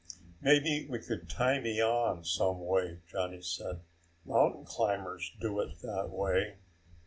"Maybe 0.41 0.87
we 0.89 0.97
could 0.97 1.29
tie 1.29 1.59
me 1.59 1.79
on 1.79 2.23
some 2.23 2.65
way," 2.65 3.01
Johnny 3.07 3.43
said. 3.43 3.81
"Mountain 4.25 4.65
climbers 4.65 5.31
do 5.39 5.59
it 5.59 5.77
that 5.83 6.09
way." 6.09 6.55